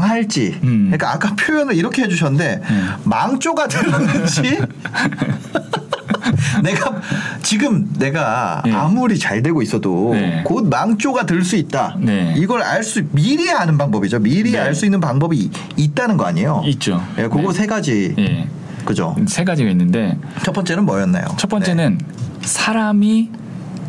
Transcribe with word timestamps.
망할지. 0.00 0.58
음. 0.62 0.90
그러니까 0.90 1.12
아까 1.12 1.34
표현을 1.36 1.74
이렇게 1.74 2.02
해주셨는데 2.02 2.62
망조가 3.04 3.68
되는지. 3.68 4.58
내가 6.62 7.00
지금 7.42 7.92
내가 7.98 8.62
네. 8.64 8.72
아무리 8.72 9.18
잘 9.18 9.42
되고 9.42 9.60
있어도 9.62 10.10
네. 10.14 10.42
곧 10.44 10.68
망조가 10.68 11.26
될수 11.26 11.56
있다. 11.56 11.96
네. 12.00 12.34
이걸 12.36 12.62
알 12.62 12.82
수 12.82 13.02
미리 13.12 13.50
아는 13.50 13.78
방법이죠. 13.78 14.18
미리 14.20 14.52
네. 14.52 14.58
알수 14.58 14.84
있는 14.86 15.00
방법이 15.00 15.36
이- 15.36 15.50
있다는 15.76 16.16
거 16.16 16.24
아니에요? 16.24 16.62
있죠. 16.66 17.02
예, 17.18 17.22
그거 17.22 17.52
네. 17.52 17.58
세 17.58 17.66
가지. 17.66 18.14
예. 18.18 18.48
그죠? 18.84 19.14
세 19.26 19.44
가지가 19.44 19.70
있는데 19.70 20.18
첫 20.44 20.52
번째는 20.52 20.84
뭐였나요? 20.84 21.24
첫 21.36 21.48
번째는 21.48 22.00
사람이 22.40 23.30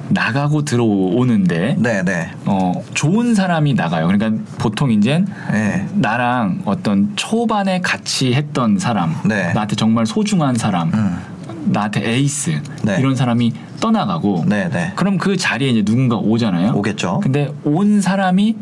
나가고 0.09 0.65
들어오는데 0.65 1.75
네, 1.79 2.03
네. 2.03 2.31
어, 2.45 2.73
좋은 2.93 3.35
사람이 3.35 3.73
나가요. 3.73 4.07
그러니까 4.07 4.43
보통 4.57 4.91
이제 4.91 5.23
네. 5.51 5.87
나랑 5.93 6.63
어떤 6.65 7.13
초반에 7.15 7.81
같이 7.81 8.33
했던 8.33 8.79
사람, 8.79 9.15
네. 9.25 9.53
나한테 9.53 9.75
정말 9.75 10.05
소중한 10.05 10.55
사람, 10.55 10.93
음. 10.93 11.17
나한테 11.65 12.07
에이스 12.09 12.61
네. 12.83 12.97
이런 12.99 13.15
사람이 13.15 13.53
떠나가고 13.79 14.45
네, 14.47 14.69
네. 14.69 14.93
그럼 14.95 15.17
그 15.17 15.37
자리에 15.37 15.69
이제 15.69 15.83
누군가 15.83 16.17
오잖아요. 16.17 16.73
오겠죠. 16.73 17.19
근데 17.21 17.53
온 17.63 18.01
사람이 18.01 18.55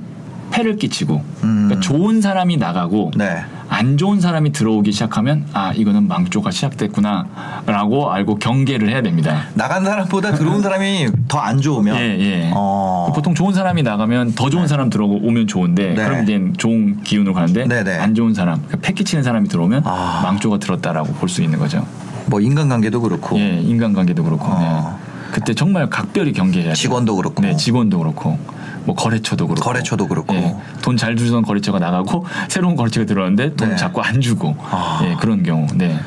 폐를 0.52 0.76
끼치고 0.78 1.24
음. 1.44 1.66
그러니까 1.68 1.80
좋은 1.80 2.22
사람이 2.22 2.58
나가고 2.58 3.12
네. 3.16 3.42
안 3.70 3.98
좋은 3.98 4.20
사람이 4.20 4.52
들어오기 4.52 4.92
시작하면 4.92 5.46
아 5.54 5.72
이거는 5.74 6.08
망조가 6.08 6.52
시작됐구나라고 6.52 8.12
알고 8.12 8.36
경계를 8.40 8.90
해야 8.90 9.02
됩니다. 9.02 9.44
나간 9.54 9.86
사람보다 9.86 10.34
들어온 10.34 10.62
사람이 10.64 11.08
더 11.28 11.40
안 11.42 11.60
좋으면 11.60 11.96
예, 11.98 12.20
예. 12.20 12.52
어. 12.54 13.12
보통 13.16 13.34
좋은 13.34 13.54
사람이 13.54 13.82
나가면 13.84 14.34
더 14.36 14.50
좋은 14.50 14.68
사람 14.68 14.90
들어오면 14.90 15.48
좋은데 15.48 15.94
네. 15.96 16.04
그럼 16.06 16.24
이제 16.24 16.40
좋은 16.58 17.02
기운으로 17.02 17.34
가는데 17.34 17.66
네, 17.66 17.84
네. 17.84 17.98
안 17.98 18.14
좋은 18.14 18.34
사람, 18.36 18.58
그러니까 18.68 18.78
패 18.82 18.94
끼치는 18.94 19.24
사람이 19.24 19.48
들어오면 19.50 19.82
아. 19.86 20.22
망조가 20.24 20.60
들었다라고 20.60 21.14
볼 21.14 21.30
수 21.30 21.42
있는 21.42 21.58
거죠. 21.58 21.86
뭐 22.28 22.40
인간관계도 22.42 23.02
그렇고 23.02 23.40
예, 23.40 23.60
인간관계도 23.62 24.24
그렇고. 24.24 24.46
어. 24.46 24.60
네. 25.00 25.12
그때 25.34 25.54
정말 25.54 25.90
각별히 25.90 26.34
경계해야 26.34 26.66
돼요. 26.66 26.74
직원도 26.76 27.16
그렇고. 27.16 27.42
네, 27.42 27.56
직원도 27.56 27.98
그렇고. 28.00 28.38
뭐 28.86 28.96
거래처도 28.96 29.48
그렇고. 29.48 29.64
거래처도 29.64 30.08
그렇고. 30.08 30.62
돈잘 30.82 31.16
주던 31.16 31.44
거래처가 31.44 31.80
나가고 31.80 32.26
새로운 32.50 32.76
거래처가 32.76 33.06
들어왔는데 33.06 33.56
돈 33.56 33.70
네. 33.70 33.76
자꾸 33.76 34.02
안 34.02 34.22
주고. 34.22 34.56
아. 34.60 35.02
예, 35.04 35.16
그런 35.20 35.44
경우. 35.44 35.68
네. 35.76 36.00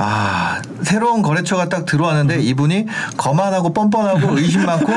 아 0.00 0.62
새로운 0.82 1.22
거래처가 1.22 1.68
딱 1.68 1.84
들어왔는데 1.84 2.40
이분이 2.40 2.86
거만하고 3.16 3.72
뻔뻔하고 3.72 4.38
의심 4.38 4.64
많고 4.64 4.92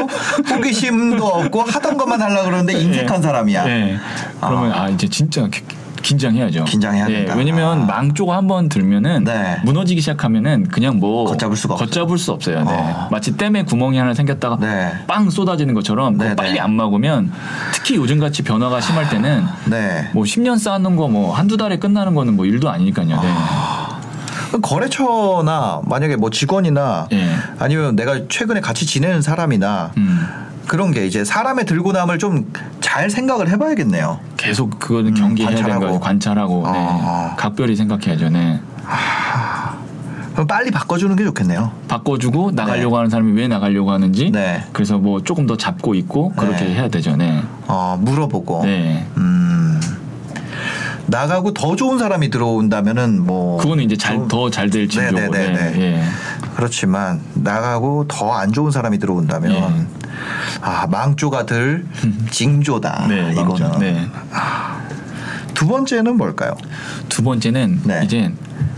호기심도 0.47 1.25
없고 1.25 1.61
하던 1.63 1.97
것만 1.97 2.21
하려 2.21 2.41
고 2.43 2.45
그러는데 2.45 2.73
인색한 2.79 3.17
예. 3.17 3.21
사람이야. 3.21 3.67
예. 3.67 3.97
그러면 4.39 4.71
아, 4.73 4.89
이제 4.89 5.07
진짜 5.07 5.47
기- 5.47 5.63
긴장해야죠. 6.01 6.63
긴장해야 6.65 7.09
예, 7.09 7.13
된다. 7.13 7.35
왜냐면 7.35 7.83
아. 7.83 7.85
망조가 7.85 8.35
한번 8.35 8.67
들면은 8.69 9.23
네. 9.23 9.59
무너지기 9.63 10.01
시작하면은 10.01 10.67
그냥 10.69 10.97
뭐 10.99 11.25
걷잡을 11.25 11.55
수가 11.55 11.75
없어요. 11.75 11.87
걷잡을 11.87 12.17
수 12.17 12.31
없어요. 12.31 12.63
네. 12.63 12.71
어. 12.73 13.07
마치 13.11 13.37
댐에 13.37 13.63
구멍이 13.63 13.97
하나 13.97 14.13
생겼다가 14.13 14.57
네. 14.59 14.93
빵 15.07 15.29
쏟아지는 15.29 15.73
것처럼 15.75 16.13
그거 16.17 16.29
네, 16.29 16.35
빨리 16.35 16.53
네. 16.53 16.59
안 16.59 16.73
막으면 16.73 17.31
특히 17.73 17.95
요즘 17.95 18.19
같이 18.19 18.41
변화가 18.43 18.81
심할 18.81 19.07
때는 19.09 19.45
네. 19.69 20.09
뭐 20.13 20.23
10년 20.23 20.57
쌓는 20.57 20.95
거 20.95 21.11
뭐 21.11 21.35
한두 21.35 21.57
달에 21.57 21.77
끝나는 21.77 22.15
거는 22.15 22.37
뭐 22.37 22.45
일도 22.45 22.69
아니니까요. 22.69 23.21
네. 23.21 23.33
거래처나 24.61 25.81
만약에 25.85 26.15
뭐 26.15 26.29
직원이나 26.29 27.07
예. 27.11 27.35
아니면 27.59 27.95
내가 27.95 28.27
최근에 28.29 28.61
같이 28.61 28.85
지내는 28.85 29.21
사람이나 29.21 29.91
음. 29.97 30.27
그런 30.67 30.91
게 30.91 31.05
이제 31.05 31.23
사람의 31.25 31.65
들고 31.65 31.91
남을 31.91 32.19
좀 32.19 32.45
잘 32.91 33.09
생각을 33.09 33.47
해봐야겠네요. 33.47 34.19
계속 34.35 34.77
그거는 34.77 35.13
경계해야 35.13 35.55
되는 35.55 35.71
음. 35.75 35.79
거예요. 35.79 35.99
관찰하고 36.01 36.63
네. 36.73 36.77
어. 36.77 37.33
각별히 37.37 37.73
생각해야죠. 37.77 38.27
네. 38.29 38.59
그럼 40.33 40.45
빨리 40.45 40.71
바꿔주는 40.71 41.15
게 41.15 41.23
좋겠네요. 41.23 41.71
바꿔주고 41.87 42.51
나가려고 42.51 42.95
네. 42.95 42.97
하는 42.97 43.09
사람이 43.09 43.31
왜 43.39 43.47
나가려고 43.47 43.91
하는지 43.91 44.29
네. 44.31 44.63
그래서 44.73 44.97
뭐 44.97 45.23
조금 45.23 45.47
더 45.47 45.55
잡고 45.55 45.95
있고 45.95 46.33
그렇게 46.33 46.65
네. 46.65 46.73
해야 46.73 46.89
되죠. 46.89 47.15
네. 47.15 47.41
어, 47.67 47.97
물어보고. 48.01 48.63
네. 48.65 49.05
음. 49.15 49.79
나가고 51.07 51.53
더 51.53 51.77
좋은 51.77 51.97
사람이 51.97 52.29
들어온다면은 52.29 53.25
뭐 53.25 53.57
그거는 53.57 53.85
이제 53.85 53.95
잘 53.95 54.15
좀- 54.17 54.27
더잘될 54.27 54.89
징조고. 54.89 55.13
네네네네. 55.19 55.71
네. 55.71 55.81
예. 55.81 56.03
그렇지만 56.55 57.21
나가고 57.35 58.05
더 58.09 58.33
안 58.33 58.51
좋은 58.51 58.71
사람이 58.71 58.99
들어온다면 58.99 59.51
예. 59.53 59.85
아 60.61 60.87
망조가 60.87 61.45
들 61.45 61.85
징조다. 62.29 63.07
네, 63.09 63.31
이거는. 63.33 63.79
네. 63.79 64.07
두 65.53 65.67
번째는 65.67 66.17
뭘까요? 66.17 66.55
두 67.09 67.23
번째는 67.23 67.81
네. 67.83 68.01
이제 68.03 68.31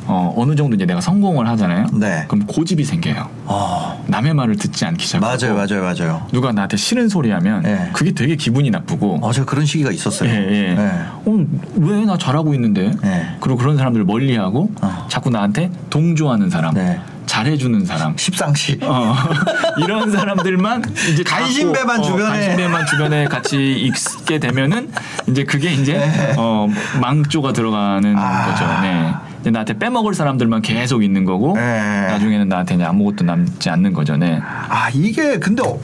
어, 0.05 0.33
어느 0.35 0.53
정도 0.55 0.75
이제 0.75 0.85
내가 0.85 0.99
성공을 0.99 1.47
하잖아요. 1.47 1.87
네. 1.93 2.25
그럼 2.27 2.45
고집이 2.45 2.83
생겨요. 2.83 3.29
어 3.45 4.03
남의 4.07 4.33
말을 4.33 4.57
듣지 4.57 4.83
않기 4.85 5.05
시작하고. 5.05 5.37
맞아요, 5.37 5.55
맞아요, 5.55 5.81
맞아요. 5.83 6.27
누가 6.33 6.51
나한테 6.51 6.75
싫은 6.75 7.07
소리 7.07 7.31
하면 7.31 7.61
네. 7.61 7.89
그게 7.93 8.11
되게 8.11 8.35
기분이 8.35 8.69
나쁘고. 8.69 9.19
어, 9.21 9.31
제가 9.31 9.45
그런 9.45 9.65
시기가 9.65 9.91
있었어요. 9.91 10.29
예, 10.29 10.35
예. 10.35 10.73
네. 10.75 11.01
어, 11.25 11.45
왜 11.77 12.03
나 12.03 12.17
잘하고 12.17 12.53
있는데? 12.55 12.91
네. 13.01 13.37
그리고 13.39 13.57
그런 13.57 13.77
사람들을 13.77 14.05
멀리하고 14.05 14.71
어. 14.81 15.05
자꾸 15.09 15.29
나한테 15.29 15.71
동조하는 15.89 16.49
사람, 16.49 16.73
네. 16.73 16.99
잘해주는 17.33 17.83
사람. 17.85 18.15
십상시. 18.15 18.77
어, 18.83 19.15
이런 19.83 20.11
사람들만 20.11 20.83
이제 21.11 21.23
간신배만 21.23 21.87
갖고, 21.87 22.03
주변에. 22.03 22.25
어, 22.25 22.29
간신배만 22.29 22.85
주변에 22.85 23.25
같이 23.25 23.73
있게 24.19 24.37
되면은 24.37 24.91
이제 25.27 25.43
그게 25.43 25.73
이제 25.73 25.93
네. 25.93 26.35
어, 26.37 26.67
망조가 27.01 27.51
들어가는 27.53 28.15
아. 28.15 28.45
거죠. 28.45 28.65
네. 28.83 29.13
이제 29.41 29.49
나한테 29.49 29.79
빼먹을 29.79 30.13
사람들만 30.13 30.61
계속 30.61 31.03
있는 31.03 31.25
거고 31.25 31.55
네. 31.55 32.05
나중에는 32.07 32.47
나한테 32.49 32.75
이제 32.75 32.83
아무것도 32.83 33.25
남지 33.25 33.67
않는 33.67 33.93
거죠. 33.93 34.15
네. 34.15 34.39
아 34.43 34.89
이게 34.93 35.39
근데 35.39 35.63
어- 35.63 35.79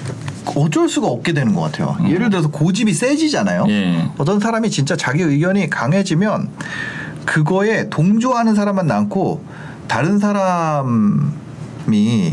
어쩔 0.56 0.88
수가 0.88 1.08
없게 1.08 1.34
되는 1.34 1.56
것 1.56 1.62
같아요. 1.62 1.98
예를 2.08 2.30
들어서 2.30 2.50
고집이 2.50 2.94
세지잖아요. 2.94 3.64
음. 3.64 3.70
예. 3.72 4.10
어떤 4.20 4.40
사람이 4.40 4.70
진짜 4.70 4.96
자기 4.96 5.24
의견이 5.24 5.68
강해지면 5.68 6.50
그거에 7.26 7.90
동조하는 7.90 8.54
사람만 8.54 8.86
남고 8.86 9.44
다른 9.90 10.20
사람이 10.20 10.86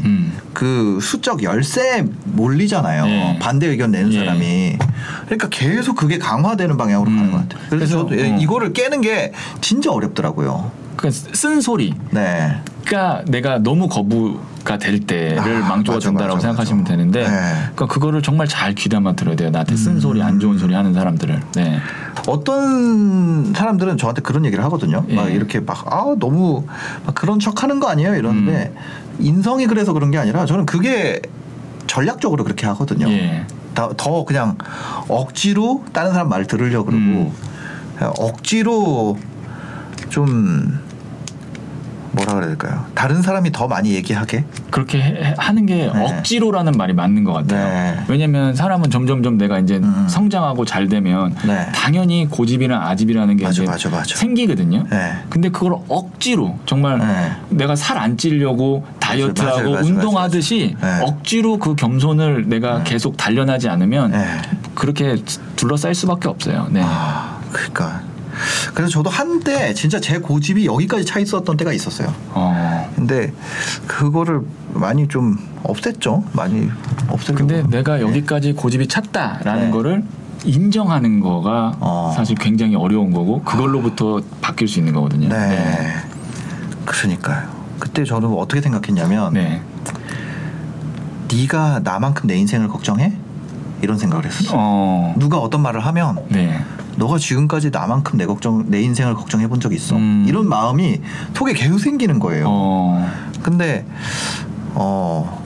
음. 0.05 0.33
그 0.53 1.01
수적 1.03 1.43
열세에 1.43 2.05
몰리잖아요. 2.25 3.05
네. 3.07 3.39
반대 3.41 3.67
의견 3.67 3.91
내는 3.91 4.13
예. 4.13 4.19
사람이. 4.21 4.79
그러니까 5.25 5.49
계속 5.49 5.97
그게 5.97 6.19
강화되는 6.19 6.77
방향으로 6.77 7.11
음. 7.11 7.17
가는 7.17 7.33
것 7.33 7.39
같아요. 7.49 7.67
그래서, 7.69 8.07
그래서, 8.07 8.35
어. 8.35 8.39
이거를 8.39 8.73
깨는 8.73 9.01
게 9.01 9.33
진짜 9.61 9.91
어렵더라고요. 9.91 10.71
그쓴 10.97 11.61
소리. 11.61 11.95
네. 12.11 12.57
그러니까 12.85 13.23
내가 13.27 13.59
너무 13.59 13.89
거부가 13.89 14.79
될 14.79 15.01
때를 15.01 15.63
아, 15.63 15.69
망조가 15.69 15.97
맞아, 15.97 16.09
된다라고 16.11 16.37
맞아, 16.37 16.49
생각하시면. 16.49 16.85
되는데 16.85 17.23
네. 17.25 17.29
그러니까 17.29 17.87
그거를 17.87 18.23
정말 18.23 18.47
잘 18.47 18.75
귀담아 18.75 19.15
들어야 19.15 19.35
돼요. 19.37 19.51
나한테 19.51 19.77
쓴 19.77 19.93
음. 19.97 20.01
소리, 20.01 20.23
안 20.23 20.39
좋은 20.39 20.59
소리 20.59 20.75
하는 20.75 20.95
사람들을. 20.95 21.43
네. 21.57 21.81
어떤 22.27 23.55
사람들은 23.55 23.97
저한테 23.99 24.23
그런 24.23 24.45
얘기를 24.45 24.65
하거든요. 24.65 25.05
막 25.09 25.29
예. 25.31 25.35
이렇게 25.35 25.61
막 25.61 25.85
아 25.87 26.15
너무 26.19 26.65
막 27.05 27.15
그런 27.15 27.39
척하는 27.39 27.79
거 27.81 27.89
아니에요 27.89 28.15
이러는데 28.15 28.73
음. 28.75 29.17
인성이 29.19 29.67
그래서 29.67 29.93
그런 29.93 30.11
게 30.11 30.19
아니라 30.19 30.47
저는 30.47 30.67
그게 30.67 31.21
전략적으로 31.87 32.45
그렇게 32.45 32.67
하거든요. 32.67 33.09
예. 33.09 33.47
더, 33.75 33.93
더 33.97 34.25
그냥 34.25 34.57
억지로 35.09 35.85
다른 35.93 36.13
사람 36.13 36.29
말 36.29 36.47
들으려고 36.47 36.87
그러고 36.87 37.03
음. 37.05 37.33
억지로 38.19 39.17
좀 40.09 40.81
뭐라 42.17 42.35
그래야 42.35 42.49
될까요? 42.49 42.85
다른 42.95 43.21
사람이 43.23 43.53
더 43.53 43.69
많이 43.69 43.93
얘기하게. 43.95 44.45
그렇게 44.71 45.01
해- 45.01 45.35
하는 45.39 45.67
게 45.67 45.75
네. 45.75 45.89
억지로라는 45.89 46.73
말이 46.73 46.93
맞는 46.95 47.25
것 47.25 47.33
같아요. 47.33 47.67
네. 47.69 48.05
왜냐면 48.09 48.55
사람은 48.55 48.91
점점점 48.91 49.37
내가 49.39 49.59
이제 49.59 49.77
음. 49.77 50.07
성장하고 50.09 50.65
잘 50.65 50.89
되면 50.89 51.35
네. 51.47 51.67
당연히 51.75 52.27
고집이나 52.29 52.89
아집이라는 52.89 53.37
게 53.37 53.45
맞아, 53.45 53.63
이제 53.63 53.71
맞아, 53.71 53.91
맞아. 53.91 54.17
생기거든요. 54.17 54.85
네. 54.91 55.13
근데 55.29 55.49
그걸 55.51 55.77
억지로 55.89 56.59
정말 56.67 56.99
네. 56.99 57.33
내가 57.51 57.75
살 57.77 57.97
안 57.97 58.17
찌려고 58.19 58.85
다이어트하고 59.01 59.71
운동하듯이. 59.71 60.77
네. 60.81 61.01
억지로 61.03 61.59
그 61.59 61.75
겸손을 61.75 62.49
내가 62.49 62.83
계속 62.83 63.17
단련하지 63.17 63.69
않으면 63.69 64.11
네. 64.11 64.27
그렇게 64.75 65.17
둘러싸일 65.57 65.95
수밖에 65.95 66.29
없어요. 66.29 66.67
네. 66.71 66.83
아, 66.85 67.39
그러니까 67.53 68.03
그래서 68.75 68.91
저도 68.91 69.11
한때 69.11 69.75
진짜 69.75 70.01
제 70.01 70.19
고집이 70.19 70.67
여기까지 70.67 71.05
차 71.05 71.19
있었던 71.19 71.57
때가 71.57 71.73
있었어요. 71.73 72.13
어. 72.31 72.93
근데 72.95 73.33
그거를 73.87 74.41
많이 74.73 75.09
좀 75.09 75.39
없앴죠. 75.63 76.25
많이 76.33 76.71
없앴고. 77.09 77.37
근데 77.37 77.63
내가 77.63 78.01
여기까지 78.01 78.53
고집이 78.53 78.89
찼다라는 78.89 79.67
네. 79.67 79.71
거를 79.71 80.05
인정하는 80.45 81.21
거가 81.21 81.77
어. 81.81 82.13
사실 82.15 82.37
굉장히 82.37 82.77
어려운 82.77 83.13
거고 83.13 83.43
그걸로부터 83.43 84.21
바뀔 84.41 84.69
수 84.69 84.79
있는 84.79 84.95
거거든요. 84.95 85.29
네. 85.29 85.95
그러니까요. 86.85 87.49
그때 87.79 88.05
저는 88.05 88.29
어떻게 88.33 88.61
생각했냐면 88.61 89.35
네. 89.35 89.61
네가 91.33 91.81
나만큼 91.83 92.27
내 92.29 92.37
인생을 92.37 92.69
걱정해? 92.69 93.13
이런 93.83 93.99
생각을 93.99 94.25
했었어. 94.25 94.53
어. 94.55 95.15
누가 95.19 95.39
어떤 95.39 95.61
말을 95.63 95.81
하면 95.85 96.19
네. 96.31 96.63
너가 96.97 97.19
지금까지 97.19 97.71
나만큼 97.71 98.19
내 98.19 98.27
걱정 98.27 98.65
내 98.69 98.81
인생을 98.83 99.15
걱정해 99.15 99.47
본 99.49 99.61
적 99.61 99.73
있어? 99.73 99.97
음. 99.97 100.25
이런 100.29 100.49
마음이 100.49 101.01
속에 101.35 101.53
계속 101.55 101.79
생기는 101.79 102.19
거예요. 102.19 102.45
어. 102.49 103.11
근데 103.43 103.87
어 104.75 105.45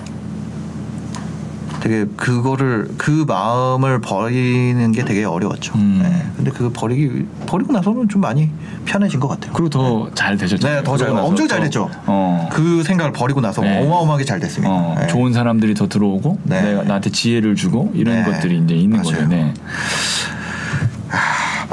되게 1.81 2.05
그거를 2.17 2.91
그 2.99 3.25
마음을 3.27 4.01
버리는 4.01 4.93
게 4.93 5.05
되게 5.05 5.25
어려웠죠. 5.25 5.75
음. 5.77 6.01
네. 6.03 6.27
근데 6.37 6.51
그 6.51 6.71
버리기 6.71 7.27
버리고 7.47 7.73
나서는 7.73 8.09
좀 8.09 8.21
많이 8.21 8.51
편해진 8.85 9.19
것 9.21 9.29
같아요. 9.29 9.53
그리고 9.55 9.71
더잘 9.71 10.37
되셨죠. 10.37 10.67
네, 10.69 10.83
더 10.83 10.97
잘, 10.97 11.07
그러고 11.09 11.15
나서 11.17 11.29
엄청 11.29 11.47
더, 11.49 11.55
잘 11.55 11.63
됐죠. 11.65 11.89
어. 12.07 12.49
그 12.53 12.83
생각을 12.83 13.13
버리고 13.13 13.41
나서 13.41 13.63
네. 13.63 13.79
어마어마하게 13.83 14.25
잘 14.25 14.41
됐습니다. 14.41 14.73
어, 14.75 14.97
네. 15.01 15.07
좋은 15.07 15.33
사람들이 15.33 15.75
더 15.75 15.89
들어오고 15.89 16.39
네. 16.45 16.61
내가 16.63 16.83
나한테 16.83 17.11
지혜를 17.11 17.55
주고 17.55 17.91
이런 17.95 18.17
네. 18.17 18.31
것들이 18.31 18.59
이제 18.59 18.75
있는 18.75 18.99
맞아요. 18.99 19.15
거죠. 19.15 19.27
네. 19.29 19.55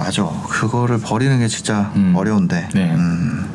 아, 0.08 0.10
맞아. 0.10 0.24
그거를 0.48 1.00
버리는 1.00 1.38
게 1.38 1.48
진짜 1.48 1.92
음. 1.96 2.14
어려운데. 2.16 2.70
네. 2.74 2.94
음. 2.94 3.46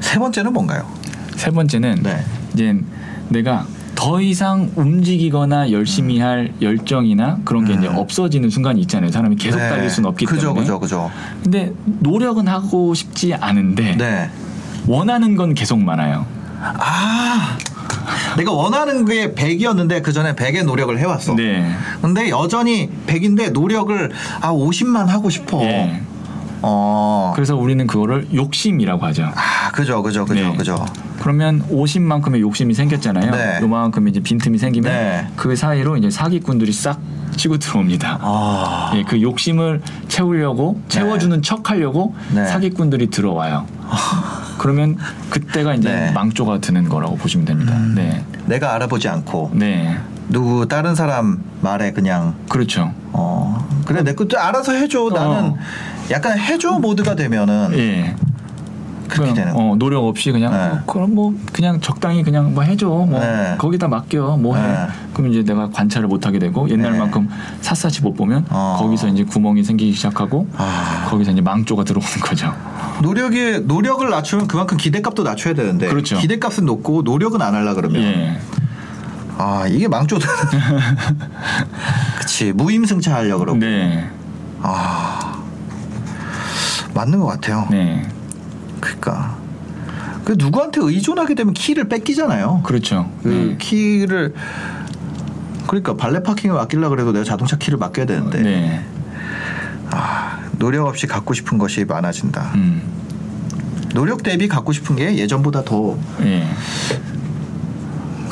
세 0.00 0.18
번째는 0.18 0.52
뭔가요? 0.52 0.86
세 1.36 1.50
번째는 1.50 2.02
네. 2.02 2.22
이제 2.52 2.78
내가 3.28 3.66
더 3.94 4.20
이상 4.20 4.70
움직이거나 4.76 5.70
열심히 5.72 6.20
할 6.20 6.52
열정이나 6.60 7.38
그런 7.44 7.64
게 7.64 7.72
음. 7.74 7.78
이제 7.78 7.88
없어지는 7.88 8.50
순간이 8.50 8.80
있잖아요. 8.82 9.10
사람이 9.10 9.36
계속 9.36 9.58
네. 9.58 9.68
달릴 9.68 9.88
수는 9.88 10.08
없기 10.10 10.26
그죠, 10.26 10.48
때문에. 10.48 10.60
그죠, 10.60 10.80
그죠. 10.80 11.10
근데 11.42 11.72
노력은 11.84 12.46
하고 12.46 12.92
싶지 12.92 13.32
않은데 13.34 13.96
네. 13.96 14.30
원하는 14.86 15.36
건 15.36 15.54
계속 15.54 15.78
많아요. 15.82 16.26
아, 16.60 17.56
내가 18.36 18.52
원하는 18.52 19.04
게 19.04 19.32
100이었는데 19.32 20.02
그 20.02 20.12
전에 20.12 20.34
100의 20.34 20.64
노력을 20.64 20.96
해왔어. 20.98 21.34
네. 21.34 21.70
근데 22.00 22.30
여전히 22.30 22.90
100인데 23.06 23.52
노력을 23.52 24.10
아 24.40 24.52
50만 24.52 25.06
하고 25.06 25.30
싶어. 25.30 25.62
예. 25.62 26.02
어. 26.62 27.32
그래서 27.34 27.56
우리는 27.56 27.86
그거를 27.86 28.28
욕심이라고 28.34 29.04
하죠. 29.06 29.30
아, 29.34 29.70
그죠, 29.72 30.02
그죠, 30.02 30.24
그죠, 30.24 30.50
네. 30.50 30.56
그죠. 30.56 30.84
그러면 31.20 31.62
50만큼의 31.68 32.40
욕심이 32.40 32.74
생겼잖아요. 32.74 33.30
네. 33.30 33.58
요만큼 33.62 34.08
이제 34.08 34.20
빈틈이 34.20 34.58
생기면 34.58 34.92
네. 34.92 35.26
그 35.36 35.54
사이로 35.56 35.96
이제 35.96 36.10
사기꾼들이 36.10 36.72
싹 36.72 37.00
치고 37.36 37.58
들어옵니다. 37.58 38.18
아, 38.20 38.92
예, 38.94 39.02
그 39.04 39.20
욕심을 39.22 39.80
채우려고 40.08 40.80
채워주는 40.88 41.42
척하려고 41.42 42.14
네. 42.34 42.46
사기꾼들이 42.46 43.08
들어와요. 43.10 43.66
그러면 44.60 44.98
그때가 45.30 45.74
이제 45.74 45.88
네. 45.90 46.10
망조가 46.12 46.58
드는 46.60 46.90
거라고 46.90 47.16
보시면 47.16 47.46
됩니다. 47.46 47.72
음. 47.74 47.94
네, 47.96 48.22
내가 48.44 48.74
알아보지 48.74 49.08
않고 49.08 49.52
네, 49.54 49.96
누구 50.28 50.68
다른 50.68 50.94
사람 50.94 51.42
말에 51.62 51.92
그냥 51.92 52.34
그렇죠. 52.46 52.92
어 53.12 53.66
그래 53.86 54.02
내 54.02 54.14
것도 54.14 54.38
알아서 54.38 54.72
해줘. 54.72 55.08
나는 55.14 55.30
어. 55.30 55.58
약간 56.10 56.38
해줘 56.38 56.72
모드가 56.78 57.14
되면은 57.14 57.70
예. 57.78 58.14
그렇게 59.10 59.34
되는. 59.34 59.54
어, 59.54 59.74
노력 59.78 60.04
없이 60.04 60.32
그냥 60.32 60.52
네. 60.52 60.58
어, 60.58 60.82
그럼 60.86 61.14
뭐 61.14 61.34
그냥 61.52 61.80
적당히 61.80 62.22
그냥 62.22 62.54
뭐 62.54 62.62
해줘 62.62 62.88
뭐 62.88 63.18
네. 63.18 63.56
거기다 63.58 63.88
맡겨 63.88 64.36
뭐 64.36 64.56
해. 64.56 64.66
네. 64.66 64.86
그럼 65.12 65.30
이제 65.32 65.42
내가 65.42 65.70
관찰을 65.70 66.08
못 66.08 66.26
하게 66.26 66.38
되고 66.38 66.68
옛날만큼 66.68 67.28
샅샅이 67.60 68.02
못 68.02 68.14
보면 68.14 68.46
어. 68.50 68.76
거기서 68.80 69.08
이제 69.08 69.24
구멍이 69.24 69.64
생기기 69.64 69.92
시작하고 69.92 70.48
아. 70.56 71.06
거기서 71.10 71.32
이제 71.32 71.40
망조가 71.40 71.84
들어오는 71.84 72.08
거죠. 72.20 72.54
노력이 73.02 73.60
노력을 73.64 74.08
낮추면 74.08 74.46
그만큼 74.48 74.76
기대값도 74.76 75.22
낮춰야 75.22 75.54
되는데 75.54 75.88
그렇죠. 75.88 76.18
기대값은 76.18 76.64
높고 76.66 77.02
노력은 77.02 77.42
안 77.42 77.54
하려 77.54 77.74
그러면 77.74 78.02
예. 78.02 78.40
아 79.38 79.66
이게 79.66 79.88
망조다. 79.88 80.26
그치 82.20 82.52
무임승차 82.52 83.14
하려 83.14 83.38
그러고 83.38 83.58
네. 83.58 84.08
아 84.62 85.42
맞는 86.94 87.20
것 87.20 87.26
같아요. 87.26 87.66
네. 87.70 88.06
그러니까 88.98 89.38
그 90.24 90.34
누구한테 90.38 90.80
의존하게 90.82 91.34
되면 91.34 91.54
키를 91.54 91.88
뺏기잖아요. 91.88 92.62
그렇죠. 92.64 93.10
그 93.22 93.28
네. 93.28 93.56
키를 93.58 94.34
그러니까 95.66 95.94
발레 95.96 96.22
파킹을 96.22 96.56
맡기려 96.56 96.88
그래도 96.88 97.12
내가 97.12 97.24
자동차 97.24 97.56
키를 97.56 97.78
맡겨야 97.78 98.06
되는데 98.06 98.42
네. 98.42 98.84
아, 99.90 100.40
노력 100.58 100.86
없이 100.86 101.06
갖고 101.06 101.34
싶은 101.34 101.58
것이 101.58 101.84
많아진다. 101.84 102.52
음. 102.54 102.82
노력 103.94 104.22
대비 104.22 104.46
갖고 104.46 104.72
싶은 104.72 104.96
게 104.96 105.16
예전보다 105.16 105.64
더 105.64 105.98
예. 106.22 106.44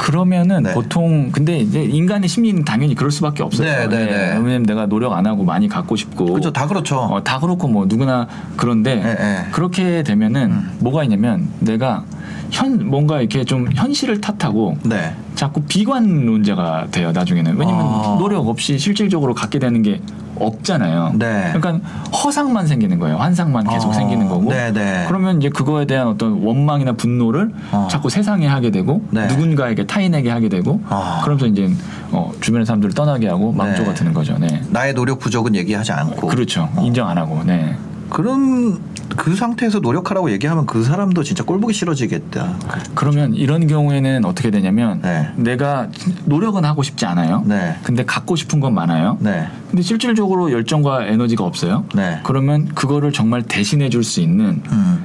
그러면은 0.09 0.63
네. 0.63 0.73
보통 0.73 1.31
근데 1.31 1.59
이제 1.59 1.83
인간의 1.83 2.31
심리는 2.31 2.65
당연히 2.65 2.95
그럴 2.95 3.11
수밖에 3.11 3.43
없어요. 3.43 3.69
네, 3.69 3.87
네, 3.89 4.07
네. 4.07 4.29
왜냐면 4.37 4.63
내가 4.63 4.87
노력 4.87 5.13
안 5.13 5.27
하고 5.27 5.45
많이 5.45 5.69
갖고 5.69 5.97
싶고 5.97 6.25
그렇죠 6.25 6.51
다 6.51 6.67
그렇죠. 6.67 6.97
어, 6.97 7.23
다 7.23 7.39
그렇고 7.39 7.69
뭐 7.69 7.85
누구나 7.85 8.27
그런데 8.57 8.95
네, 8.95 9.15
네. 9.15 9.47
그렇게 9.53 10.03
되면은 10.03 10.51
음. 10.51 10.77
뭐가 10.79 11.05
있냐면 11.05 11.47
내가 11.61 12.05
현 12.51 12.89
뭔가 12.89 13.21
이렇게 13.21 13.45
좀 13.45 13.69
현실을 13.75 14.23
탓하고 14.23 14.79
네. 14.83 15.15
자꾸 15.35 15.61
비관론자가 15.61 16.87
돼요 16.91 17.13
나중에는 17.13 17.59
왜냐면 17.59 17.85
아. 17.85 18.17
노력 18.19 18.49
없이 18.49 18.79
실질적으로 18.79 19.35
갖게 19.35 19.59
되는 19.59 19.83
게 19.83 20.01
없잖아요. 20.41 21.13
네. 21.17 21.53
그러니까 21.55 21.87
허상만 22.11 22.67
생기는 22.67 22.99
거예요. 22.99 23.17
환상만 23.17 23.67
계속 23.69 23.91
어, 23.91 23.93
생기는 23.93 24.29
거고. 24.29 24.51
네, 24.51 24.73
네. 24.73 25.05
그러면 25.09 25.39
이제 25.39 25.49
그거에 25.49 25.87
대한 25.87 26.09
어떤 26.09 26.43
원망이나 26.43 26.93
분노를 26.93 27.53
어. 27.73 27.89
자꾸 27.91 28.11
세상에 28.11 28.47
하게 28.47 28.71
되고 28.71 29.03
네. 29.11 29.27
누군가에게 29.27 29.87
타인에게 29.87 30.31
하게 30.31 30.49
되고 30.49 30.81
아. 30.89 31.21
그러면서 31.23 31.47
이제 31.47 31.71
어, 32.11 32.33
주변의 32.41 32.67
사람들을 32.67 32.95
떠나게 32.95 33.29
하고 33.29 33.53
망조가 33.53 33.91
네. 33.91 33.95
드는 33.95 34.15
거죠. 34.15 34.37
네. 34.39 34.63
나의 34.71 34.95
노력 34.95 35.19
부족은 35.19 35.55
얘기하지 35.55 35.93
않고 35.93 36.29
그렇죠. 36.29 36.69
어. 36.75 36.83
인정 36.83 37.09
안 37.09 37.19
하고. 37.19 37.43
네. 37.45 37.77
그런 38.11 38.79
그 39.19 39.35
상태에서 39.35 39.81
노력하라고 39.81 40.31
얘기하면 40.31 40.65
그 40.65 40.85
사람도 40.85 41.25
진짜 41.25 41.43
꼴보기 41.45 41.75
싫어지겠다. 41.75 42.55
그러면 42.95 43.35
이런 43.35 43.67
경우에는 43.67 44.25
어떻게 44.25 44.51
되냐면 44.51 45.01
네. 45.03 45.29
내가 45.37 45.89
노력은 46.25 46.65
하고 46.65 46.85
싶지 46.85 47.05
않아요. 47.05 47.43
네. 47.45 47.77
근데 47.83 48.05
갖고 48.05 48.37
싶은 48.37 48.61
건 48.61 48.75
많아요. 48.75 49.19
네. 49.21 49.49
근데 49.71 49.83
실질적으로 49.83 50.53
열정과 50.53 51.07
에너지가 51.07 51.43
없어요. 51.45 51.85
네. 51.95 52.21
그러면 52.23 52.67
그거를 52.75 53.13
정말 53.13 53.43
대신해 53.43 53.89
줄 53.91 54.05
수 54.05 54.21
있는 54.21 54.63
음. 54.71 55.05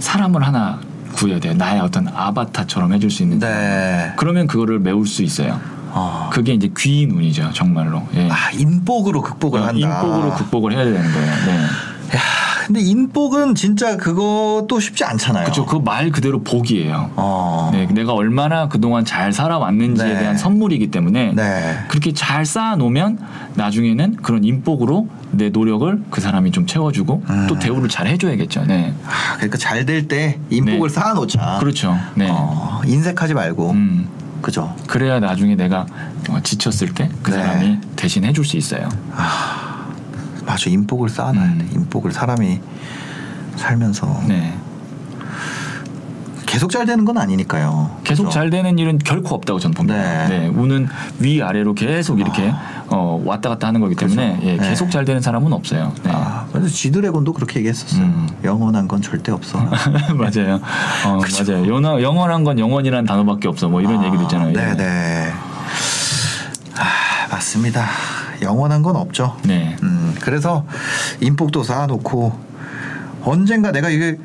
사람을 0.00 0.42
하나 0.44 0.80
구해야 1.14 1.38
돼요. 1.38 1.54
나의 1.54 1.80
어떤 1.80 2.08
아바타처럼 2.08 2.92
해줄 2.92 3.10
수 3.10 3.22
있는. 3.22 3.38
네. 3.38 4.12
그러면 4.16 4.48
그거를 4.48 4.80
메울 4.80 5.06
수 5.06 5.22
있어요. 5.22 5.60
어. 5.92 6.28
그게 6.32 6.52
이제 6.54 6.68
귀인 6.76 7.12
운이죠, 7.12 7.52
정말로. 7.52 8.02
예. 8.16 8.28
아 8.28 8.50
인복으로 8.50 9.22
극복을 9.22 9.60
어, 9.60 9.66
한다. 9.66 9.78
인복으로 9.78 10.34
극복을 10.34 10.72
해야 10.72 10.82
되는 10.84 11.00
거예요. 11.00 11.32
네. 11.46 11.52
야, 12.16 12.20
근데 12.66 12.80
인복은 12.80 13.54
진짜 13.54 13.96
그것도 13.96 14.80
쉽지 14.80 15.04
않잖아요. 15.04 15.44
그렇죠. 15.44 15.66
그 15.66 15.78
말 15.84 16.10
그대로 16.10 16.42
복이에요. 16.42 17.10
어. 17.16 17.70
네, 17.72 17.86
내가 17.86 18.14
얼마나 18.14 18.68
그동안 18.68 19.04
잘 19.04 19.32
살아왔는지에 19.32 20.06
네. 20.14 20.18
대한 20.18 20.36
선물이기 20.38 20.90
때문에 20.90 21.32
네. 21.34 21.78
그렇게 21.88 22.12
잘 22.12 22.46
쌓아놓으면 22.46 23.18
나중에는 23.54 24.16
그런 24.22 24.44
인복으로 24.44 25.08
내 25.32 25.50
노력을 25.50 26.02
그 26.10 26.20
사람이 26.20 26.52
좀 26.52 26.66
채워주고 26.66 27.22
음. 27.28 27.46
또 27.48 27.58
대우를 27.58 27.88
잘 27.88 28.06
해줘야겠죠. 28.06 28.64
네, 28.66 28.94
아, 29.06 29.34
그러니까 29.36 29.58
잘 29.58 29.84
될 29.84 30.08
때 30.08 30.38
인복을 30.50 30.88
네. 30.88 30.94
쌓아놓자. 30.94 31.58
그렇죠. 31.60 31.96
네, 32.14 32.28
어, 32.30 32.80
인색하지 32.86 33.34
말고. 33.34 33.70
음, 33.72 34.08
그죠. 34.40 34.74
그래야 34.86 35.20
나중에 35.20 35.54
내가 35.54 35.86
어, 36.30 36.38
지쳤을 36.42 36.94
때그 36.94 37.30
네. 37.30 37.36
사람이 37.36 37.78
대신 37.96 38.24
해줄 38.24 38.44
수 38.44 38.56
있어요. 38.56 38.88
맞아. 40.46 40.70
인복을 40.70 41.08
쌓아놔야 41.08 41.44
음. 41.44 41.58
돼. 41.58 41.66
인복을 41.74 42.12
사람이 42.12 42.60
살면서 43.56 44.22
네, 44.26 44.54
계속 46.46 46.70
잘 46.70 46.86
되는 46.86 47.04
건 47.04 47.18
아니니까요. 47.18 47.98
계속 48.04 48.24
그죠? 48.24 48.32
잘 48.34 48.50
되는 48.50 48.78
일은 48.78 48.98
결코 48.98 49.34
없다고 49.34 49.58
저는 49.58 49.74
봅니다. 49.74 50.28
네. 50.28 50.40
네, 50.40 50.46
운은 50.48 50.88
위 51.18 51.42
아래로 51.42 51.74
계속 51.74 52.20
이렇게 52.20 52.52
어, 52.88 53.20
왔다 53.24 53.48
갔다 53.48 53.66
하는 53.68 53.80
거기 53.80 53.94
때문에 53.94 54.36
그죠. 54.36 54.46
예, 54.46 54.56
네. 54.56 54.68
계속 54.68 54.90
잘 54.90 55.04
되는 55.04 55.20
사람은 55.20 55.52
없어요. 55.52 55.92
네. 56.04 56.10
아, 56.12 56.46
그래서 56.52 56.68
지드래곤도 56.68 57.32
그렇게 57.32 57.58
얘기했었어요. 57.60 58.02
음. 58.04 58.28
영원한 58.44 58.86
건 58.86 59.02
절대 59.02 59.32
없어. 59.32 59.58
맞아요. 60.14 60.60
어, 61.06 61.18
맞아요. 61.48 61.66
영원, 61.66 62.00
영원한 62.02 62.44
건 62.44 62.58
영원이라는 62.58 63.04
단어밖에 63.06 63.48
없어. 63.48 63.68
뭐 63.68 63.80
이런 63.80 64.00
아, 64.00 64.06
얘기도 64.06 64.22
있잖아요. 64.24 64.50
예. 64.50 64.52
네네. 64.52 65.32
아, 66.76 67.26
맞습니다. 67.30 67.86
영원한 68.42 68.82
건 68.82 68.96
없죠. 68.96 69.36
네. 69.44 69.76
음. 69.82 69.93
그래서 70.20 70.64
인복도 71.20 71.62
쌓아놓고 71.62 72.32
언젠가 73.24 73.72
내가 73.72 73.90
이게 73.90 74.18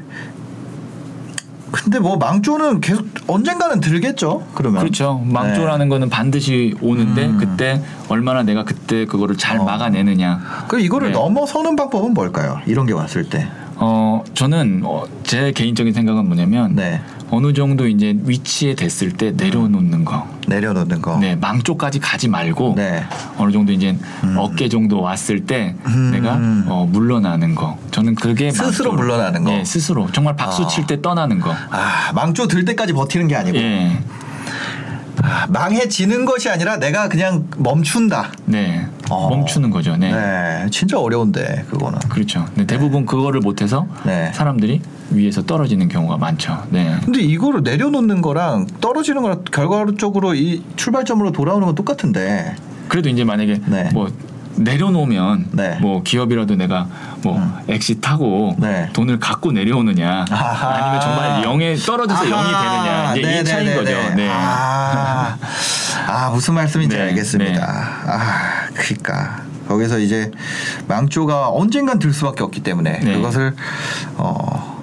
근데 1.72 2.00
뭐 2.00 2.18
망조는 2.18 2.82
계속 2.82 3.06
언젠가는 3.28 3.80
들겠죠. 3.80 4.48
그러면 4.56 4.82
그렇죠. 4.82 5.22
망조라는 5.26 5.86
네. 5.86 5.90
거는 5.90 6.10
반드시 6.10 6.76
오는데 6.82 7.28
음. 7.28 7.38
그때 7.38 7.82
얼마나 8.08 8.44
내가 8.44 8.64
그때 8.64 9.06
그거를 9.06 9.38
잘 9.38 9.60
어. 9.60 9.64
막아내느냐. 9.64 10.66
그 10.68 10.80
이거를 10.80 11.10
네. 11.10 11.14
넘어서는 11.14 11.76
방법은 11.76 12.14
뭘까요? 12.14 12.60
이런 12.66 12.86
게 12.86 12.94
왔을 12.94 13.30
때. 13.30 13.48
어 13.76 14.24
저는 14.34 14.82
어, 14.84 15.06
제 15.24 15.52
개인적인 15.52 15.94
생각은 15.94 16.26
뭐냐면 16.26 16.76
네. 16.76 17.02
어느 17.32 17.54
정도 17.54 17.88
이제 17.88 18.16
위치에 18.24 18.74
됐을 18.76 19.12
때 19.12 19.32
내려놓는 19.32 20.04
거. 20.04 20.28
내려놓는 20.48 21.02
거. 21.02 21.18
네, 21.20 21.36
망조까지 21.36 22.00
가지 22.00 22.28
말고 22.28 22.74
네. 22.76 23.04
어느 23.38 23.52
정도 23.52 23.72
이제 23.72 23.96
어깨 24.36 24.68
정도 24.68 25.02
왔을 25.02 25.46
때 25.46 25.76
음. 25.86 26.12
내가 26.12 26.34
어, 26.72 26.88
물러나는 26.92 27.54
거. 27.54 27.78
저는 27.92 28.16
그게 28.16 28.50
스스로 28.52 28.92
망조로- 28.94 28.96
물러나는 28.96 29.44
거? 29.44 29.52
네, 29.52 29.64
스스로 29.64 30.12
정말 30.12 30.36
박수 30.36 30.64
아. 30.64 30.68
칠때 30.68 31.02
떠나는 31.02 31.40
거. 31.40 31.52
아 31.70 32.12
망조 32.16 32.48
들 32.48 32.66
때까지 32.66 32.94
버티는 32.94 33.28
게 33.28 33.36
아니고 33.36 33.58
예, 33.58 34.00
아, 35.22 35.46
망해지는 35.50 36.26
것이 36.26 36.50
아니라 36.50 36.78
내가 36.78 37.10
그냥 37.10 37.48
멈춘다. 37.58 38.32
네, 38.46 38.88
어. 39.10 39.30
멈추는 39.30 39.70
거죠. 39.72 39.98
네. 39.98 40.12
네, 40.12 40.68
진짜 40.72 41.00
어려운데 41.00 41.66
그거는. 41.70 42.00
그렇죠. 42.10 42.46
네, 42.56 42.66
대부분 42.66 43.06
그거를 43.06 43.42
못해서 43.42 43.88
네. 44.04 44.32
사람들이 44.34 44.82
위에서 45.12 45.44
떨어지는 45.44 45.88
경우가 45.88 46.18
많죠. 46.18 46.64
네. 46.70 46.98
근데 47.04 47.22
이거를 47.22 47.64
내려놓는 47.64 48.22
거랑 48.22 48.68
떨어지는 48.82 49.22
거랑 49.22 49.44
결과적으로 49.52 50.36
이 50.36 50.64
출발점으로 50.76 51.32
돌아오는 51.32 51.66
건 51.66 51.76
똑같은데. 51.76 52.56
그래도 52.88 53.10
이제 53.10 53.24
만약에 53.24 53.62
네. 53.68 53.90
뭐 53.94 54.10
내려놓으면 54.56 55.48
네. 55.52 55.78
뭐 55.82 56.04
기업이라도 56.04 56.56
내가 56.56 56.88
뭐 57.22 57.42
exit하고 57.68 58.56
네. 58.58 58.90
돈을 58.94 59.20
갖고 59.20 59.52
내려오느냐 59.52 60.26
아하. 60.30 60.70
아니면 60.70 61.02
정말 61.02 61.42
0에 61.44 61.86
떨어져서 61.86 62.24
0이 62.24 62.28
되느냐 62.28 63.12
이제 63.12 63.20
이 63.20 63.24
네네네네. 63.24 63.44
차이인 63.44 63.76
거죠. 63.76 64.16
네. 64.16 64.30
아, 64.30 65.38
아, 66.08 66.30
무슨 66.32 66.56
말씀인지 66.56 66.98
네, 66.98 67.04
알겠습니다. 67.04 67.54
네. 67.54 68.12
아, 68.12 68.59
그러니까 68.80 69.44
거기서 69.68 70.00
이제 70.00 70.32
망조가 70.88 71.50
언젠간 71.50 72.00
들 72.00 72.14
수밖에 72.14 72.44
없기 72.44 72.62
때문에 72.64 73.00
네. 73.00 73.14
그것을 73.14 73.54
어, 74.18 74.82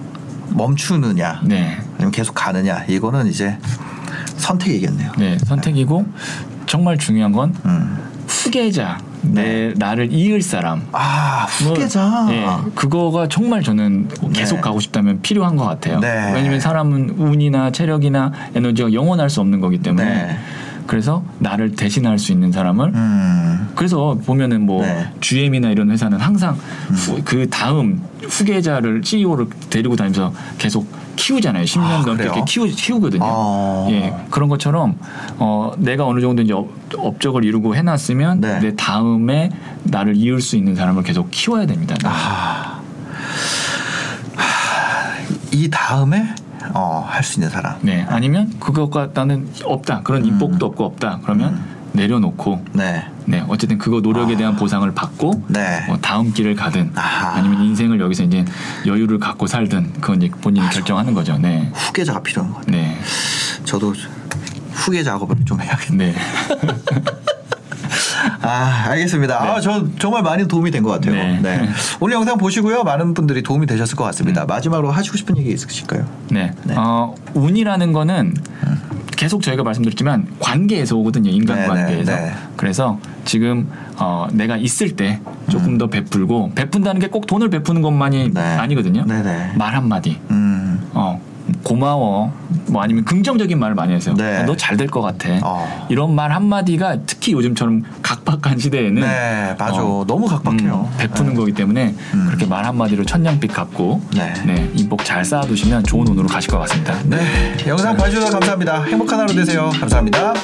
멈추느냐 0.50 1.40
네. 1.44 1.78
아니면 1.94 2.12
계속 2.12 2.34
가느냐 2.34 2.84
이거는 2.88 3.26
이제 3.26 3.58
선택이겠네요. 4.36 5.12
네, 5.18 5.38
선택이고 5.38 6.06
정말 6.66 6.98
중요한 6.98 7.32
건 7.32 7.54
음. 7.64 7.98
후계자 8.28 8.98
내 9.22 9.72
나를 9.76 10.12
이을 10.12 10.40
사람 10.42 10.86
아 10.92 11.46
뭐, 11.64 11.72
후계자. 11.74 12.28
예, 12.30 12.46
그거가 12.74 13.28
정말 13.28 13.62
저는 13.62 14.08
계속 14.32 14.56
네. 14.56 14.60
가고 14.60 14.78
싶다면 14.78 15.20
필요한 15.20 15.56
것 15.56 15.64
같아요. 15.64 15.98
네. 15.98 16.32
왜냐면 16.32 16.60
사람은 16.60 17.16
운이나 17.18 17.72
체력이나 17.72 18.32
에너지가 18.54 18.92
영원할 18.92 19.30
수 19.30 19.40
없는 19.40 19.60
거기 19.60 19.78
때문에 19.78 20.04
네. 20.04 20.38
그래서 20.86 21.24
나를 21.40 21.74
대신할 21.74 22.18
수 22.18 22.32
있는 22.32 22.52
사람을 22.52 22.92
음. 22.94 23.55
그래서 23.76 24.18
보면은 24.26 24.62
뭐 24.66 24.82
네. 24.82 24.92
음. 25.14 25.20
GM이나 25.20 25.68
이런 25.70 25.90
회사는 25.90 26.18
항상 26.18 26.56
후- 26.88 27.20
그 27.24 27.48
다음 27.48 28.02
후계자를 28.22 29.02
CEO를 29.04 29.46
데리고 29.70 29.94
다니면서 29.94 30.32
계속 30.58 30.90
키우잖아요. 31.16 31.64
10년 31.64 31.80
아, 31.82 32.02
넘게? 32.04 32.24
이렇게 32.24 32.42
키우, 32.46 32.66
키우거든요. 32.66 33.22
어. 33.24 33.88
예, 33.90 34.14
그런 34.30 34.48
것처럼 34.48 34.96
어, 35.38 35.72
내가 35.78 36.06
어느 36.06 36.20
정도 36.20 36.42
이제 36.42 36.52
업, 36.52 36.68
업적을 36.96 37.44
이루고 37.44 37.74
해놨으면 37.76 38.40
네. 38.40 38.58
내 38.60 38.74
다음에 38.76 39.50
나를 39.84 40.16
이을 40.16 40.40
수 40.40 40.56
있는 40.56 40.74
사람을 40.74 41.02
계속 41.04 41.30
키워야 41.30 41.66
됩니다. 41.66 41.96
아. 42.04 42.80
이 45.52 45.70
다음에 45.70 46.34
어, 46.74 47.04
할 47.08 47.22
수 47.22 47.38
있는 47.38 47.48
사람. 47.50 47.76
네, 47.80 48.04
아니면 48.08 48.52
그것과 48.60 49.10
나는 49.14 49.48
없다. 49.64 50.02
그런 50.02 50.22
음. 50.22 50.28
인복도 50.28 50.66
없고 50.66 50.84
없다. 50.84 51.20
그러면 51.22 51.60
내려놓고 51.96 52.64
네. 52.72 53.04
네, 53.24 53.42
어쨌든 53.48 53.78
그거 53.78 54.00
노력에 54.00 54.36
대한 54.36 54.54
보상을 54.54 54.88
받고 54.94 55.42
네. 55.48 55.82
뭐 55.88 55.98
다음 56.00 56.32
길을 56.32 56.54
가든 56.54 56.92
아하. 56.94 57.34
아니면 57.36 57.62
인생을 57.62 57.98
여기서 58.00 58.22
이제 58.24 58.44
여유를 58.86 59.18
갖고 59.18 59.46
살든 59.48 59.94
그건 60.00 60.22
이제 60.22 60.32
본인이 60.40 60.68
결정하는 60.70 61.12
거죠. 61.14 61.36
네. 61.38 61.70
후계자가 61.74 62.20
필요한 62.22 62.52
것 62.52 62.60
같아요. 62.60 62.76
네. 62.76 62.96
저도 63.64 63.92
후계 64.72 65.02
작업을 65.02 65.36
좀 65.44 65.60
해야겠네. 65.60 66.12
네. 66.12 66.14
아, 68.42 68.84
알겠습니다. 68.90 69.42
아, 69.42 69.60
저 69.60 69.84
정말 69.98 70.22
많이 70.22 70.46
도움이 70.46 70.70
된 70.70 70.82
것 70.82 70.90
같아요. 70.90 71.14
네. 71.14 71.40
네. 71.42 71.68
오늘 72.00 72.14
영상 72.14 72.36
보시고요. 72.38 72.84
많은 72.84 73.14
분들이 73.14 73.42
도움이 73.42 73.66
되셨을 73.66 73.96
것 73.96 74.04
같습니다. 74.04 74.44
마지막으로 74.44 74.90
하시고 74.92 75.16
싶은 75.16 75.36
얘기 75.38 75.50
있으실까요? 75.52 76.06
네. 76.30 76.52
네. 76.64 76.74
어, 76.76 77.14
운이라는 77.34 77.92
거는 77.92 78.34
계속 79.16 79.42
저희가 79.42 79.62
말씀드렸지만 79.62 80.26
관계에서 80.38 80.96
오거든요. 80.96 81.30
인간 81.30 81.58
네, 81.60 81.66
관계에서. 81.66 82.14
네, 82.14 82.24
네. 82.26 82.32
그래서 82.56 82.98
지금 83.24 83.68
어, 83.98 84.26
내가 84.32 84.56
있을 84.56 84.94
때 84.96 85.20
조금 85.50 85.78
더 85.78 85.86
베풀고 85.88 86.52
베푼다는 86.54 87.00
게 87.00 87.06
꼭 87.08 87.26
돈을 87.26 87.48
베푸는 87.48 87.80
것만이 87.82 88.26
음. 88.26 88.34
네. 88.34 88.40
아니거든요. 88.40 89.04
네, 89.06 89.22
네. 89.22 89.52
말 89.56 89.74
한마디. 89.74 90.18
음. 90.30 90.80
어, 90.92 91.20
고마워. 91.62 92.32
뭐 92.68 92.82
아니면 92.82 93.04
긍정적인 93.04 93.58
말을 93.58 93.74
많이 93.74 93.92
하세요. 93.92 94.14
네. 94.14 94.42
너 94.44 94.56
잘 94.56 94.76
될 94.76 94.86
것 94.88 95.00
같아. 95.00 95.28
어. 95.42 95.86
이런 95.88 96.14
말 96.14 96.32
한마디가 96.32 96.98
특히 97.06 97.32
요즘처럼 97.32 97.82
각박한 98.02 98.58
시대에는 98.58 99.02
네, 99.02 99.54
맞아. 99.58 99.82
어, 99.82 100.04
너무 100.06 100.26
각박해요. 100.26 100.88
음, 100.92 100.98
베푸는 100.98 101.32
네. 101.32 101.36
거기 101.36 101.52
때문에 101.52 101.94
음. 102.14 102.24
그렇게 102.26 102.46
말 102.46 102.64
한마디로 102.64 103.04
천냥빛 103.04 103.52
갚고 103.52 104.02
네. 104.14 104.32
네, 104.44 104.70
인복 104.74 105.04
잘 105.04 105.24
쌓아두시면 105.24 105.84
좋은 105.84 106.06
운으로 106.08 106.26
가실 106.26 106.50
것 106.50 106.58
같습니다. 106.60 106.94
네. 107.04 107.20
영상 107.66 107.96
봐주셔서 107.96 108.30
감사합니다. 108.32 108.82
행복한 108.84 109.20
하루 109.20 109.32
되세요. 109.34 109.70
감사합니다. 109.80 110.34